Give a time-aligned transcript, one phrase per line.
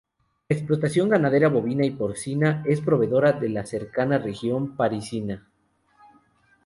[0.49, 5.47] La explotación ganadera, bovina y porcina es proveedora de la cercana región parisina.